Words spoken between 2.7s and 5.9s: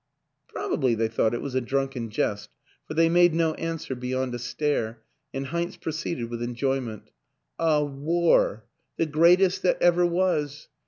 for they made no answer beyond a stare, and Heinz